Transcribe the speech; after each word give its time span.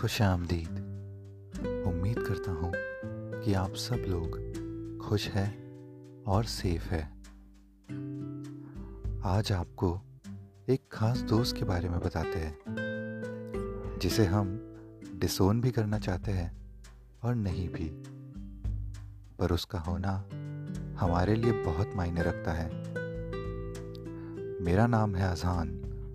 खुश 0.00 0.22
आमदीद 0.22 0.68
उम्मीद 1.86 2.18
करता 2.18 2.52
हूँ 2.52 2.72
कि 3.44 3.54
आप 3.54 3.74
सब 3.74 3.96
लोग 3.96 4.28
खुश 5.08 5.28
हैं 5.28 5.50
और 6.22 6.44
सेफ़ 6.44 6.88
है। 6.88 7.02
आज 9.24 9.52
आपको 9.52 10.00
एक 10.68 10.80
खास 10.92 11.18
दोस्त 11.18 11.56
के 11.56 11.64
बारे 11.64 11.88
में 11.88 12.00
बताते 12.00 12.38
हैं, 12.38 12.58
जिसे 14.02 14.24
हम 14.24 14.74
डिसोन 15.14 15.60
भी 15.60 15.70
करना 15.70 15.98
चाहते 15.98 16.32
हैं 16.32 16.74
और 17.22 17.34
नहीं 17.34 17.68
भी। 17.68 18.02
पर 19.38 19.52
उसका 19.52 19.78
होना 19.78 20.28
हमारे 21.00 21.34
लिए 21.34 21.52
बहुत 21.52 21.90
मायने 21.96 22.22
रखता 22.22 22.52
है। 22.52 22.70
मेरा 24.64 24.86
नाम 24.86 25.14
है 25.14 25.30
अजहान 25.30 25.68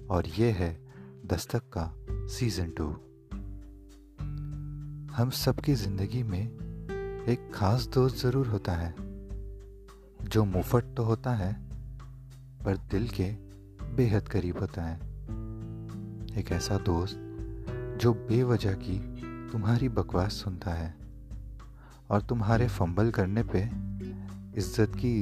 और 0.09 0.27
ये 0.27 0.52
है 0.52 0.86
दस्तक 1.25 1.63
का 1.77 1.95
सीज़न 2.11 2.70
टू 2.70 2.97
हम 5.15 5.29
सबकी 5.29 5.73
ज़िंदगी 5.73 6.23
में 6.23 6.39
एक 7.29 7.51
ख़ास 7.55 7.87
दोस्त 7.87 8.15
ज़रूर 8.17 8.47
होता 8.47 8.71
है, 8.71 8.93
जो 10.23 10.43
मुफट 10.45 10.85
तो 10.97 11.03
होता 11.03 11.31
है, 11.31 11.53
पर 12.65 12.77
दिल 12.91 13.07
के 13.09 13.29
बेहद 13.95 14.27
करीब 14.27 14.57
होता 14.57 14.81
है। 14.81 14.95
एक 16.39 16.51
ऐसा 16.51 16.77
दोस्त, 16.77 17.15
जो 18.01 18.13
बेवजह 18.13 18.73
की 18.73 18.97
तुम्हारी 19.51 19.89
बकवास 19.89 20.33
सुनता 20.33 20.71
है 20.71 20.93
और 22.09 22.21
तुम्हारे 22.21 22.67
फंबल 22.67 23.11
करने 23.11 23.43
पे 23.43 23.63
इज़्ज़त 24.59 24.95
की 24.95 25.16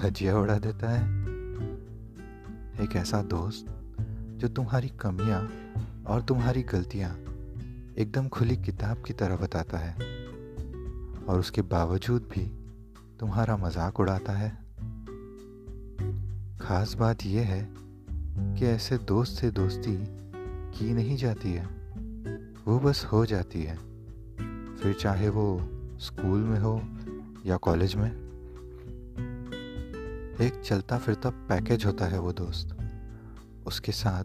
धजिया 0.00 0.38
उड़ा 0.38 0.58
देता 0.58 0.90
है। 0.90 1.02
एक 2.84 2.96
ऐसा 2.96 3.22
दोस्त, 3.22 3.66
जो 4.36 4.48
तुम्हारी 4.48 4.88
कमियाँ 4.88 5.42
और 6.06 6.22
तुम्हारी 6.22 6.62
गलतियाँ 6.62 7.14
एकदम 7.98 8.28
खुली 8.28 8.56
किताब 8.56 9.02
की 9.06 9.12
तरह 9.12 9.36
बताता 9.36 9.78
है। 9.78 9.94
और 11.24 11.40
उसके 11.40 11.62
बावजूद 11.62 12.22
भी 12.22 12.46
तुम्हारा 13.20 13.56
मज़ाक 13.56 14.00
उड़ाता 14.00 14.32
है। 14.32 14.50
खास 16.60 16.94
बात 16.94 17.26
यह 17.26 17.42
है 17.42 17.68
कि 18.38 18.66
ऐसे 18.66 18.98
दोस्त 18.98 19.40
से 19.40 19.50
दोस्ती 19.50 19.96
की 20.78 20.94
नहीं 20.94 21.16
जाती 21.16 21.52
है। 21.52 21.66
वो 22.66 22.78
बस 22.78 23.04
हो 23.04 23.26
जाती 23.26 23.62
है। 23.62 23.76
फिर 24.76 24.94
चाहे 25.00 25.28
वो 25.28 25.60
स्कूल 25.98 26.40
में 26.40 26.60
हो 26.60 26.82
या 27.46 27.56
कॉलेज 27.56 27.94
में। 27.94 28.10
एक 30.40 30.62
चलता 30.64 30.98
फिरता 30.98 31.30
पैकेज 31.30 31.86
होता 31.86 32.04
है 32.04 32.18
वो 32.18 32.32
दोस्त। 32.32 32.76
उसके 33.66 33.92
साथ 33.92 34.24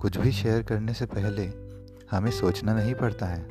कुछ 0.00 0.16
भी 0.16 0.32
शेयर 0.32 0.62
करने 0.62 0.94
से 0.94 1.06
पहले 1.06 1.65
हमें 2.10 2.30
सोचना 2.30 2.74
नहीं 2.74 2.94
पड़ता 2.94 3.26
है। 3.26 3.48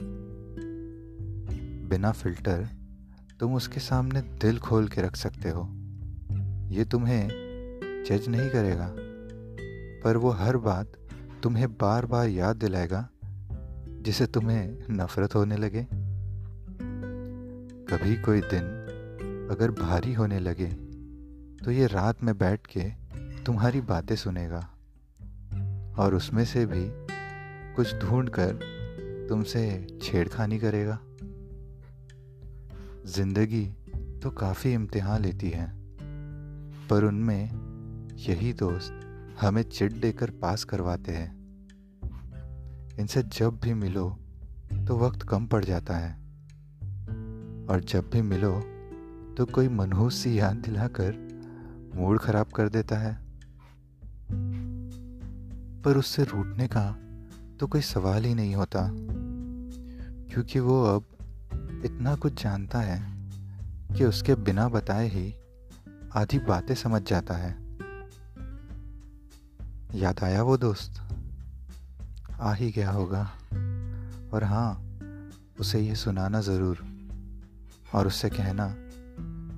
बिना 1.89 2.11
फ़िल्टर, 2.11 2.67
तुम 3.39 3.55
उसके 3.55 3.79
सामने 3.79 4.21
दिल 4.21 4.59
खोल 4.59 4.87
के 4.87 5.01
रख 5.01 5.15
सकते 5.15 5.49
हो। 5.49 5.69
ये 6.69 6.85
तुम्हें 6.85 7.27
जज 8.09 8.29
नहीं 8.29 8.49
करेगा। 8.49 8.95
पर 10.03 10.17
वो 10.17 10.29
हर 10.29 10.57
बात 10.57 10.91
तुम्हें 11.43 11.73
बार 11.73 12.05
बार 12.05 12.27
याद 12.27 12.55
दिलाएगा 12.55 13.09
जिसे 14.01 14.27
तुम्हें 14.27 14.77
नफरत 14.89 15.35
होने 15.35 15.57
लगे। 15.57 15.87
कभी 17.89 18.15
कोई 18.15 18.41
दिन 18.41 18.61
अगर 19.51 19.71
भारी 19.71 20.13
होने 20.13 20.39
लगे 20.39 20.67
तो 21.65 21.71
ये 21.71 21.87
रात 21.87 22.23
में 22.23 22.37
बैठ 22.37 22.67
के 22.67 22.91
तुम्हारी 23.43 23.81
बातें 23.81 24.15
सुनेगा। 24.15 24.69
और 25.97 26.15
उसमें 26.15 26.45
से 26.45 26.65
भी 26.65 27.04
कुछ 27.75 27.95
ढूंढ 27.99 28.29
कर 28.29 28.59
तुमसे 29.29 29.65
छेड़खानी 30.01 30.59
करेगा। 30.59 30.99
ज़िंदगी 33.07 33.65
तो 34.23 34.31
काफ़ी 34.31 34.73
इम्तिहान 34.73 35.21
लेती 35.21 35.49
है, 35.49 35.67
पर 36.89 37.03
उनमें 37.03 38.13
यही 38.19 38.53
दोस्त 38.53 39.01
हमें 39.41 39.61
चिट 39.63 39.93
देकर 39.93 40.29
पास 40.41 40.63
करवाते 40.63 41.11
हैं। 41.11 41.33
इनसे 42.99 43.23
जब 43.23 43.59
भी 43.59 43.73
मिलो 43.73 44.09
तो 44.87 44.97
वक्त 44.97 45.21
कम 45.21 45.47
पड़ 45.47 45.63
जाता 45.65 45.97
है, 45.97 46.13
और 47.65 47.81
जब 47.87 48.09
भी 48.09 48.21
मिलो 48.21 48.51
तो 49.37 49.45
कोई 49.45 49.67
मनहूस 49.69 50.15
सी 50.15 50.37
याद 50.39 50.55
दिलाकर 50.55 51.23
मूड 51.95 52.19
खराब 52.19 52.51
कर 52.51 52.69
देता 52.69 52.97
है। 52.97 53.17
पर 55.83 55.97
उससे 55.97 56.23
रूटने 56.23 56.67
का 56.67 56.85
तो 57.59 57.67
कोई 57.67 57.81
सवाल 57.81 58.23
ही 58.25 58.35
नहीं 58.35 58.55
होता। 58.55 58.89
क्योंकि 60.29 60.59
वो 60.59 60.83
अब 60.83 61.03
इतना 61.85 62.15
कुछ 62.15 62.43
जानता 62.43 62.79
है 62.79 63.29
कि 63.97 64.05
उसके 64.05 64.35
बिना 64.35 64.69
बताए 64.69 65.07
ही 65.07 65.35
आधी 66.13 66.39
बातें 66.39 66.75
समझ 66.75 67.01
जाता 67.01 67.33
है। 67.33 67.51
याद 69.99 70.19
आया 70.23 70.43
वो 70.43 70.57
दोस्त? 70.57 71.01
आ 72.39 72.53
ही 72.53 72.71
गया 72.71 72.91
होगा। 72.91 73.31
और 74.33 74.43
हाँ 74.43 74.97
उसे 75.59 75.79
ये 75.79 75.95
सुनाना 75.95 76.41
ज़रूर। 76.41 76.85
और 77.95 78.07
उससे 78.07 78.29
कहना 78.29 78.75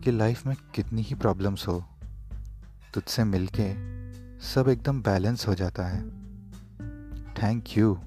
कि 0.01 0.11
लाइफ 0.11 0.47
में 0.47 0.55
कितनी 0.75 1.01
ही 1.01 1.15
प्रॉब्लम्स 1.15 1.67
हो, 1.67 1.85
तुझसे 2.93 3.23
मिलके 3.23 3.73
सब 4.39 4.69
एकदम 4.69 5.01
बैलेंस 5.01 5.47
हो 5.47 5.55
जाता 5.55 5.85
है। 5.85 6.26
थैंक 7.43 7.63
यू 7.77 7.99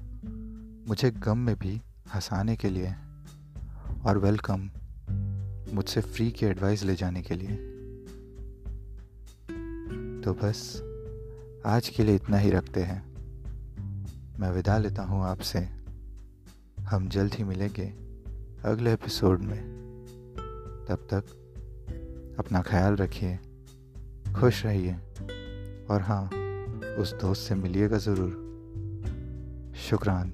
मुझे 0.87 1.11
गम 1.11 1.37
में 1.37 1.55
भी 1.55 1.81
हंसाने 2.15 2.55
के 2.55 2.69
लिए 2.69 2.93
और 4.05 4.17
वेलकम 4.17 4.69
मुझसे 5.73 6.01
फ्री 6.01 6.31
की 6.31 6.45
एडवाइस 6.45 6.83
ले 6.83 6.95
जाने 6.95 7.21
के 7.21 7.35
लिए। 7.35 7.55
तो 10.21 10.33
बस, 10.33 10.81
आज 11.65 11.89
के 11.89 12.03
लिए 12.03 12.15
इतना 12.15 12.37
ही 12.37 12.51
रखते 12.51 12.83
हैं। 12.83 13.03
मैं 14.39 14.51
विदा 14.51 14.77
लेता 14.77 15.03
हूँ 15.03 15.23
आपसे। 15.23 15.59
हम 16.81 17.09
जल्द 17.09 17.33
ही 17.33 17.43
मिलेंगे 17.43 17.93
अगले 18.65 18.93
एपिसोड 18.93 19.39
में। 19.39 19.61
तब 20.89 21.07
तक 21.13 21.23
अपना 22.39 22.61
ख्याल 22.61 22.95
रखिए, 22.95 23.39
खुश 24.35 24.65
रहिए 24.65 24.93
और 25.91 26.01
हाँ 26.01 26.25
उस 26.95 27.13
दोस्त 27.13 27.41
से 27.41 27.55
मिलिएगा 27.55 27.97
ज़रूर। 27.97 28.50
शुक्रान। 29.89 30.31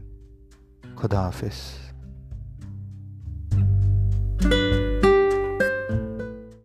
खुदा 0.98 1.22
हाफिज़। 1.22 1.87